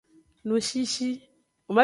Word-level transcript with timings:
Ngshishi. 0.47 1.07